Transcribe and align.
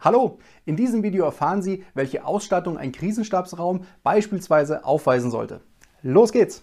Hallo, 0.00 0.39
in 0.64 0.77
diesem 0.77 1.03
Video 1.03 1.27
erfahren 1.27 1.61
Sie, 1.61 1.84
welche 1.93 2.25
Ausstattung 2.25 2.79
ein 2.79 2.91
Krisenstabsraum 2.91 3.84
beispielsweise 4.03 4.87
aufweisen 4.87 5.30
sollte. 5.30 5.61
Los 6.00 6.32
geht's! 6.32 6.62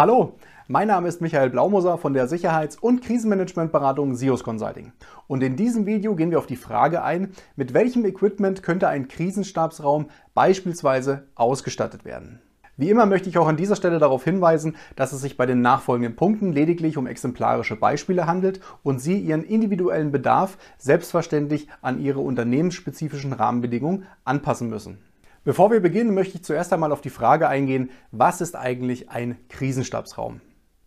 Hallo, 0.00 0.38
mein 0.66 0.88
Name 0.88 1.08
ist 1.08 1.20
Michael 1.20 1.50
Blaumoser 1.50 1.98
von 1.98 2.14
der 2.14 2.26
Sicherheits- 2.26 2.78
und 2.78 3.02
Krisenmanagementberatung 3.02 4.14
SIOS 4.14 4.42
Consulting. 4.42 4.92
Und 5.26 5.42
in 5.42 5.56
diesem 5.56 5.84
Video 5.84 6.14
gehen 6.14 6.30
wir 6.30 6.38
auf 6.38 6.46
die 6.46 6.56
Frage 6.56 7.02
ein, 7.02 7.32
mit 7.54 7.74
welchem 7.74 8.06
Equipment 8.06 8.62
könnte 8.62 8.88
ein 8.88 9.08
Krisenstabsraum 9.08 10.06
beispielsweise 10.32 11.26
ausgestattet 11.34 12.06
werden. 12.06 12.40
Wie 12.78 12.88
immer 12.88 13.04
möchte 13.04 13.28
ich 13.28 13.36
auch 13.36 13.46
an 13.46 13.58
dieser 13.58 13.76
Stelle 13.76 13.98
darauf 13.98 14.24
hinweisen, 14.24 14.74
dass 14.96 15.12
es 15.12 15.20
sich 15.20 15.36
bei 15.36 15.44
den 15.44 15.60
nachfolgenden 15.60 16.16
Punkten 16.16 16.54
lediglich 16.54 16.96
um 16.96 17.06
exemplarische 17.06 17.76
Beispiele 17.76 18.26
handelt 18.26 18.62
und 18.82 19.02
Sie 19.02 19.18
Ihren 19.18 19.44
individuellen 19.44 20.12
Bedarf 20.12 20.56
selbstverständlich 20.78 21.68
an 21.82 22.00
Ihre 22.00 22.20
unternehmensspezifischen 22.20 23.34
Rahmenbedingungen 23.34 24.06
anpassen 24.24 24.70
müssen. 24.70 25.09
Bevor 25.42 25.70
wir 25.70 25.80
beginnen, 25.80 26.12
möchte 26.12 26.36
ich 26.36 26.44
zuerst 26.44 26.70
einmal 26.70 26.92
auf 26.92 27.00
die 27.00 27.08
Frage 27.08 27.48
eingehen, 27.48 27.90
was 28.10 28.42
ist 28.42 28.56
eigentlich 28.56 29.08
ein 29.08 29.38
Krisenstabsraum? 29.48 30.42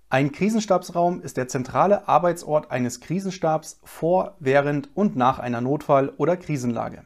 Ein 0.09 0.31
Krisenstabsraum 0.31 1.21
ist 1.21 1.37
der 1.37 1.47
zentrale 1.47 2.07
Arbeitsort 2.07 2.69
eines 2.69 2.99
Krisenstabs 2.99 3.79
vor, 3.83 4.35
während 4.39 4.95
und 4.95 5.15
nach 5.15 5.39
einer 5.39 5.59
Notfall- 5.59 6.13
oder 6.17 6.37
Krisenlage. 6.37 7.03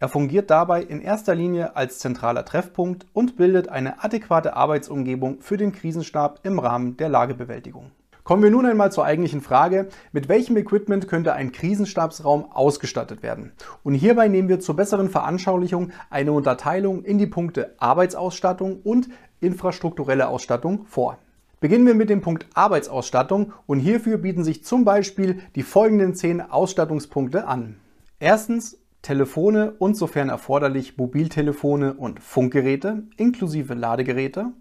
Er 0.00 0.08
fungiert 0.08 0.50
dabei 0.50 0.82
in 0.82 1.00
erster 1.00 1.36
Linie 1.36 1.76
als 1.76 2.00
zentraler 2.00 2.44
Treffpunkt 2.44 3.06
und 3.12 3.36
bildet 3.36 3.68
eine 3.68 4.02
adäquate 4.02 4.56
Arbeitsumgebung 4.56 5.40
für 5.40 5.56
den 5.56 5.70
Krisenstab 5.70 6.40
im 6.42 6.58
Rahmen 6.58 6.96
der 6.96 7.08
Lagebewältigung. 7.08 7.92
Kommen 8.24 8.44
wir 8.44 8.50
nun 8.50 8.66
einmal 8.66 8.92
zur 8.92 9.04
eigentlichen 9.04 9.40
Frage, 9.40 9.88
mit 10.12 10.28
welchem 10.28 10.56
Equipment 10.56 11.08
könnte 11.08 11.32
ein 11.32 11.50
Krisenstabsraum 11.50 12.44
ausgestattet 12.52 13.20
werden? 13.24 13.50
Und 13.82 13.94
hierbei 13.94 14.28
nehmen 14.28 14.48
wir 14.48 14.60
zur 14.60 14.76
besseren 14.76 15.10
Veranschaulichung 15.10 15.90
eine 16.08 16.30
Unterteilung 16.30 17.02
in 17.02 17.18
die 17.18 17.26
Punkte 17.26 17.74
Arbeitsausstattung 17.78 18.80
und 18.84 19.08
infrastrukturelle 19.40 20.28
Ausstattung 20.28 20.86
vor. 20.86 21.18
Beginnen 21.58 21.84
wir 21.84 21.94
mit 21.94 22.10
dem 22.10 22.20
Punkt 22.20 22.46
Arbeitsausstattung 22.54 23.52
und 23.66 23.80
hierfür 23.80 24.18
bieten 24.18 24.44
sich 24.44 24.64
zum 24.64 24.84
Beispiel 24.84 25.40
die 25.56 25.64
folgenden 25.64 26.14
zehn 26.14 26.40
Ausstattungspunkte 26.40 27.48
an. 27.48 27.76
Erstens 28.20 28.78
Telefone 29.02 29.72
und 29.78 29.96
sofern 29.96 30.28
erforderlich 30.28 30.96
Mobiltelefone 30.96 31.94
und 31.94 32.20
Funkgeräte 32.20 33.02
inklusive 33.16 33.74
Ladegeräte. 33.74 34.52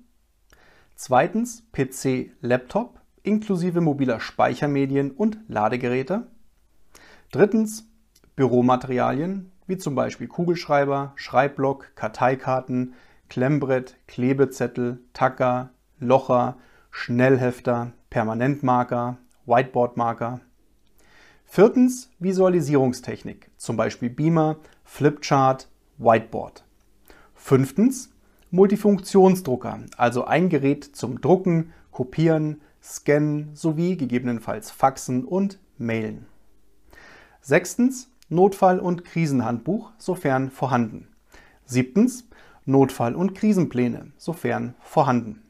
Zweitens 0.96 1.64
PC, 1.72 2.32
Laptop 2.42 3.01
inklusive 3.24 3.82
mobiler 3.82 4.20
Speichermedien 4.20 5.12
und 5.12 5.38
Ladegeräte. 5.48 6.28
Drittens 7.32 7.88
Büromaterialien 8.36 9.52
wie 9.68 9.78
zum 9.78 9.96
Beispiel 9.96 10.28
Kugelschreiber, 10.28 11.14
Schreibblock, 11.16 11.96
Karteikarten, 11.96 12.94
Klemmbrett, 13.30 13.96
Klebezettel, 14.08 15.00
Tacker, 15.14 15.70
Locher, 16.00 16.58
Schnellhefter, 16.90 17.94
Permanentmarker, 18.10 19.18
Whiteboardmarker. 19.46 20.42
Viertens 21.46 22.10
Visualisierungstechnik, 22.20 23.52
zum 23.58 23.78
Beispiel 23.78 24.10
Beamer, 24.10 24.58
Flipchart, 24.84 25.70
Whiteboard. 25.98 26.66
Fünftens 27.34 28.12
Multifunktionsdrucker, 28.52 29.80
also 29.96 30.26
ein 30.26 30.50
Gerät 30.50 30.84
zum 30.84 31.22
Drucken, 31.22 31.72
Kopieren, 31.92 32.62
Scannen 32.82 33.56
sowie 33.56 33.96
gegebenenfalls 33.96 34.72
Faxen 34.72 35.26
und 35.26 35.60
Mailen. 35.78 36.26
Sechstens 37.42 38.12
Notfall- 38.30 38.80
und 38.80 39.04
Krisenhandbuch, 39.04 39.92
sofern 39.98 40.52
vorhanden. 40.52 41.08
Siebtens 41.66 42.28
Notfall- 42.66 43.16
und 43.16 43.34
Krisenpläne, 43.34 44.12
sofern 44.18 44.76
vorhanden. 44.80 45.44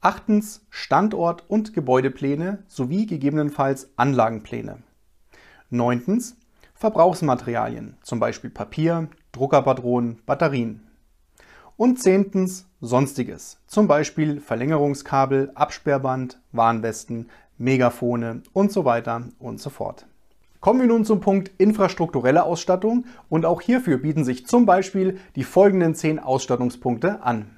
Achtens 0.00 0.66
Standort- 0.70 1.44
und 1.48 1.74
Gebäudepläne 1.74 2.62
sowie 2.68 3.06
gegebenenfalls 3.06 3.90
Anlagenpläne. 3.96 4.82
Neuntens 5.70 6.36
Verbrauchsmaterialien, 6.74 7.96
zum 8.02 8.20
Beispiel 8.20 8.50
Papier, 8.50 9.08
Druckerpatronen, 9.32 10.22
Batterien. 10.24 10.87
Und 11.78 12.02
zehntens 12.02 12.66
Sonstiges, 12.80 13.60
zum 13.68 13.86
Beispiel 13.86 14.40
Verlängerungskabel, 14.40 15.52
Absperrband, 15.54 16.40
Warnwesten, 16.50 17.30
Megafone 17.56 18.42
und 18.52 18.72
so 18.72 18.84
weiter 18.84 19.28
und 19.38 19.60
so 19.60 19.70
fort. 19.70 20.04
Kommen 20.58 20.80
wir 20.80 20.88
nun 20.88 21.04
zum 21.04 21.20
Punkt 21.20 21.52
infrastrukturelle 21.56 22.42
Ausstattung 22.42 23.06
und 23.28 23.46
auch 23.46 23.60
hierfür 23.60 23.98
bieten 23.98 24.24
sich 24.24 24.44
zum 24.44 24.66
Beispiel 24.66 25.20
die 25.36 25.44
folgenden 25.44 25.94
zehn 25.94 26.18
Ausstattungspunkte 26.18 27.22
an. 27.22 27.56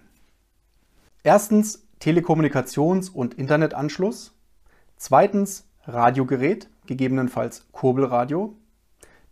Erstens 1.22 1.88
Telekommunikations- 1.98 3.10
und 3.10 3.32
Internetanschluss. 3.32 4.34
Zweitens 4.98 5.66
Radiogerät, 5.86 6.68
gegebenenfalls 6.84 7.64
Kurbelradio. 7.72 8.54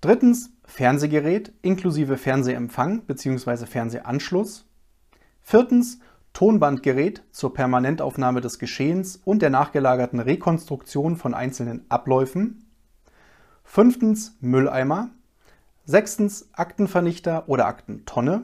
Drittens 0.01 0.51
Fernsehgerät 0.65 1.53
inklusive 1.61 2.17
Fernsehempfang 2.17 3.03
bzw. 3.03 3.67
Fernsehanschluss. 3.67 4.65
Viertens 5.51 5.99
Tonbandgerät 6.35 7.23
zur 7.31 7.55
Permanentaufnahme 7.55 8.43
des 8.43 8.59
Geschehens 8.59 9.19
und 9.25 9.41
der 9.41 9.49
nachgelagerten 9.49 10.21
Rekonstruktion 10.21 11.17
von 11.17 11.33
einzelnen 11.33 11.87
Abläufen. 11.89 12.67
Fünftens 13.65 14.37
Mülleimer. 14.43 15.09
Sechstens 15.87 16.51
Aktenvernichter 16.53 17.49
oder 17.49 17.65
Aktentonne. 17.65 18.43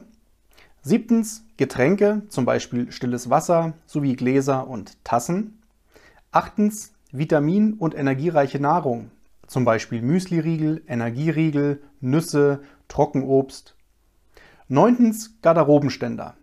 Siebtens 0.81 1.43
Getränke, 1.57 2.23
zum 2.29 2.45
Beispiel 2.45 2.91
stilles 2.91 3.29
Wasser 3.29 3.73
sowie 3.85 4.15
Gläser 4.15 4.67
und 4.67 4.97
Tassen. 5.03 5.61
Achtens 6.31 6.95
Vitamin- 7.11 7.73
und 7.73 7.93
energiereiche 7.93 8.59
Nahrung, 8.59 9.11
zum 9.45 9.63
Beispiel 9.63 10.01
Müsliriegel, 10.01 10.81
Energieriegel, 10.87 11.83
Nüsse, 12.01 12.63
Trockenobst. 12.87 13.75
Neuntens 14.67 15.39
Garderobenständer. 15.43 16.35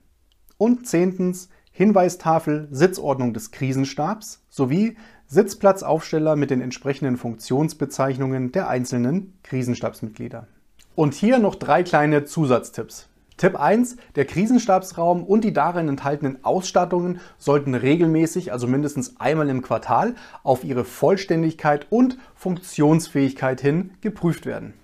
Und 0.63 0.87
zehntens 0.87 1.49
Hinweistafel, 1.73 2.69
Sitzordnung 2.71 3.35
des 3.35 3.51
Krisenstabs 3.51 4.45
sowie 4.49 4.97
Sitzplatzaufsteller 5.27 6.37
mit 6.37 6.53
den 6.53 6.61
entsprechenden 6.61 7.17
Funktionsbezeichnungen 7.17 8.53
der 8.53 8.69
einzelnen 8.69 9.37
Krisenstabsmitglieder. 9.43 10.47
Und 10.95 11.15
hier 11.15 11.41
noch 11.41 11.57
drei 11.57 11.83
kleine 11.83 12.27
Zusatztipps. 12.27 13.09
Tipp 13.39 13.59
1. 13.59 13.97
Der 14.15 14.25
Krisenstabsraum 14.25 15.25
und 15.25 15.43
die 15.43 15.53
darin 15.53 15.89
enthaltenen 15.89 16.45
Ausstattungen 16.45 17.19
sollten 17.39 17.75
regelmäßig, 17.75 18.53
also 18.53 18.69
mindestens 18.69 19.19
einmal 19.19 19.49
im 19.49 19.63
Quartal, 19.63 20.15
auf 20.45 20.63
ihre 20.63 20.85
Vollständigkeit 20.85 21.89
und 21.91 22.19
Funktionsfähigkeit 22.37 23.61
hin 23.61 23.95
geprüft 24.01 24.47
werden. 24.47 24.75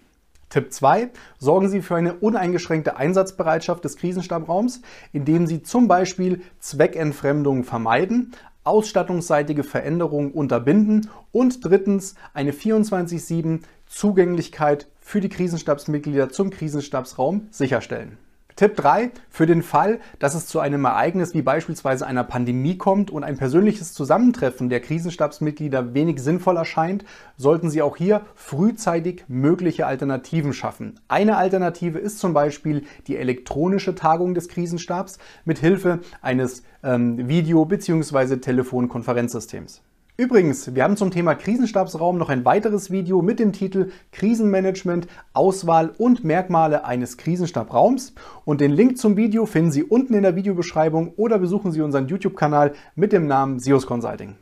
Tipp 0.50 0.72
2. 0.72 1.10
Sorgen 1.38 1.68
Sie 1.68 1.82
für 1.82 1.96
eine 1.96 2.14
uneingeschränkte 2.14 2.96
Einsatzbereitschaft 2.96 3.84
des 3.84 3.96
Krisenstabraums, 3.96 4.80
indem 5.12 5.46
Sie 5.46 5.62
zum 5.62 5.88
Beispiel 5.88 6.42
Zweckentfremdungen 6.58 7.64
vermeiden, 7.64 8.32
ausstattungsseitige 8.64 9.64
Veränderungen 9.64 10.32
unterbinden 10.32 11.10
und 11.32 11.64
drittens 11.64 12.14
eine 12.34 12.52
24-7 12.52 13.60
Zugänglichkeit 13.86 14.88
für 15.00 15.20
die 15.20 15.30
Krisenstabsmitglieder 15.30 16.30
zum 16.30 16.50
Krisenstabsraum 16.50 17.48
sicherstellen. 17.50 18.18
Tipp 18.58 18.74
3. 18.74 19.12
Für 19.30 19.46
den 19.46 19.62
Fall, 19.62 20.00
dass 20.18 20.34
es 20.34 20.48
zu 20.48 20.58
einem 20.58 20.84
Ereignis 20.84 21.32
wie 21.32 21.42
beispielsweise 21.42 22.04
einer 22.04 22.24
Pandemie 22.24 22.76
kommt 22.76 23.08
und 23.08 23.22
ein 23.22 23.36
persönliches 23.36 23.94
Zusammentreffen 23.94 24.68
der 24.68 24.80
Krisenstabsmitglieder 24.80 25.94
wenig 25.94 26.20
sinnvoll 26.20 26.56
erscheint, 26.56 27.04
sollten 27.36 27.70
Sie 27.70 27.82
auch 27.82 27.96
hier 27.96 28.22
frühzeitig 28.34 29.22
mögliche 29.28 29.86
Alternativen 29.86 30.52
schaffen. 30.52 30.98
Eine 31.06 31.36
Alternative 31.36 32.00
ist 32.00 32.18
zum 32.18 32.34
Beispiel 32.34 32.82
die 33.06 33.16
elektronische 33.16 33.94
Tagung 33.94 34.34
des 34.34 34.48
Krisenstabs 34.48 35.20
mit 35.44 35.60
Hilfe 35.60 36.00
eines 36.20 36.64
ähm, 36.82 37.28
Video- 37.28 37.64
bzw. 37.64 38.38
Telefonkonferenzsystems. 38.38 39.82
Übrigens, 40.20 40.74
wir 40.74 40.82
haben 40.82 40.96
zum 40.96 41.12
Thema 41.12 41.36
Krisenstabsraum 41.36 42.18
noch 42.18 42.28
ein 42.28 42.44
weiteres 42.44 42.90
Video 42.90 43.22
mit 43.22 43.38
dem 43.38 43.52
Titel 43.52 43.90
Krisenmanagement, 44.10 45.06
Auswahl 45.32 45.92
und 45.96 46.24
Merkmale 46.24 46.84
eines 46.84 47.18
Krisenstabraums. 47.18 48.14
Und 48.44 48.60
den 48.60 48.72
Link 48.72 48.98
zum 48.98 49.16
Video 49.16 49.46
finden 49.46 49.70
Sie 49.70 49.84
unten 49.84 50.14
in 50.14 50.24
der 50.24 50.34
Videobeschreibung 50.34 51.12
oder 51.14 51.38
besuchen 51.38 51.70
Sie 51.70 51.82
unseren 51.82 52.08
YouTube-Kanal 52.08 52.72
mit 52.96 53.12
dem 53.12 53.28
Namen 53.28 53.60
SIOS 53.60 53.86
Consulting. 53.86 54.34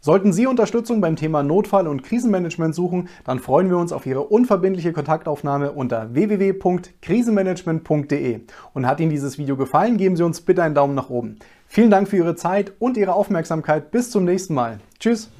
Sollten 0.00 0.32
Sie 0.32 0.46
Unterstützung 0.46 1.02
beim 1.02 1.16
Thema 1.16 1.42
Notfall- 1.42 1.88
und 1.88 2.04
Krisenmanagement 2.04 2.74
suchen, 2.74 3.10
dann 3.24 3.38
freuen 3.38 3.68
wir 3.68 3.76
uns 3.76 3.92
auf 3.92 4.06
Ihre 4.06 4.22
unverbindliche 4.22 4.94
Kontaktaufnahme 4.94 5.72
unter 5.72 6.14
www.krisenmanagement.de. 6.14 8.40
Und 8.72 8.86
hat 8.86 9.00
Ihnen 9.00 9.10
dieses 9.10 9.36
Video 9.36 9.58
gefallen, 9.58 9.98
geben 9.98 10.16
Sie 10.16 10.22
uns 10.22 10.40
bitte 10.40 10.62
einen 10.62 10.74
Daumen 10.74 10.94
nach 10.94 11.10
oben. 11.10 11.36
Vielen 11.68 11.90
Dank 11.90 12.08
für 12.08 12.16
Ihre 12.16 12.34
Zeit 12.34 12.72
und 12.78 12.96
Ihre 12.96 13.12
Aufmerksamkeit. 13.12 13.90
Bis 13.90 14.10
zum 14.10 14.24
nächsten 14.24 14.54
Mal. 14.54 14.80
Tschüss. 14.98 15.30